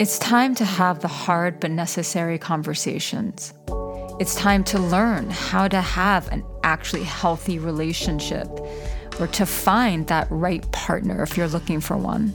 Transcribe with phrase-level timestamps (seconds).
[0.00, 3.52] It's time to have the hard but necessary conversations.
[4.20, 8.46] It's time to learn how to have an actually healthy relationship
[9.18, 12.32] or to find that right partner if you're looking for one.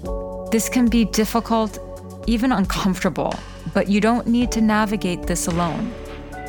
[0.52, 1.80] This can be difficult,
[2.28, 3.34] even uncomfortable,
[3.74, 5.94] but you don't need to navigate this alone.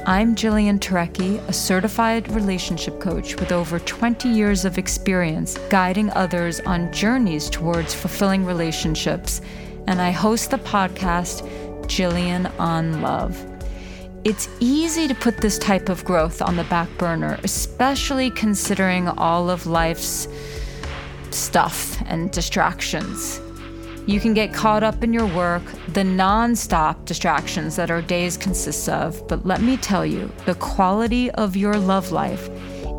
[0.06, 6.58] I'm Jillian Turecki, a certified relationship coach with over 20 years of experience guiding others
[6.58, 9.40] on journeys towards fulfilling relationships,
[9.86, 11.42] and I host the podcast
[11.86, 13.38] Jillian on Love.
[14.25, 19.50] It's easy to put this type of growth on the back burner, especially considering all
[19.50, 20.28] of life's
[21.30, 23.40] stuff and distractions.
[24.06, 28.89] You can get caught up in your work, the non-stop distractions that our days consist
[28.89, 32.48] of, but let me tell you, the quality of your love life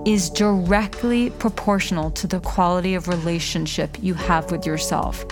[0.05, 5.25] is directly proportional to the quality of relationship you have with yourself.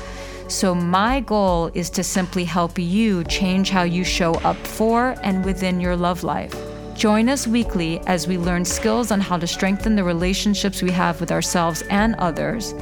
[0.48, 5.44] So, my goal is to simply help you change how you show up for and
[5.44, 6.56] within your love life.
[6.96, 11.20] Join us weekly as we learn skills on how to strengthen the relationships we have
[11.20, 12.76] with ourselves and others,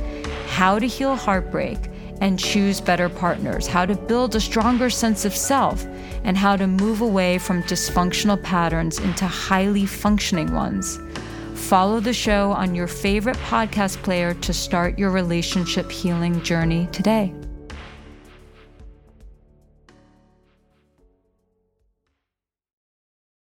[0.48, 1.78] how to heal heartbreak
[2.20, 5.86] and choose better partners, how to build a stronger sense of self,
[6.24, 11.00] and how to move away from dysfunctional patterns into highly functioning ones.
[11.56, 17.34] Follow the show on your favorite podcast player to start your relationship healing journey today.